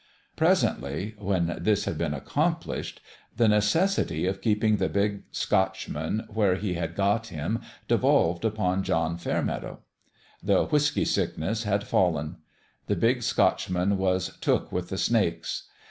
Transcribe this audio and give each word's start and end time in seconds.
Presently 0.35 1.13
when 1.19 1.59
this 1.61 1.85
had 1.85 1.95
been 1.95 2.15
accomplished 2.15 3.01
the 3.37 3.47
necessity 3.47 4.25
of 4.25 4.41
keeping 4.41 4.77
the 4.77 4.89
Big 4.89 5.21
Scotchman 5.31 6.25
where 6.27 6.55
he 6.55 6.73
had 6.73 6.95
got 6.95 7.27
him 7.27 7.61
devolved 7.87 8.43
upon 8.43 8.81
John 8.81 9.19
Fair 9.19 9.43
meadow. 9.43 9.81
The" 10.41 10.65
whiskey 10.65 11.05
sickness" 11.05 11.61
had 11.65 11.83
fallen. 11.83 12.37
The 12.87 12.95
Big 12.95 13.21
Scotchman 13.21 13.99
was" 13.99 14.35
took 14.41 14.71
with 14.71 14.89
the 14.89 14.97
snakes." 14.97 15.67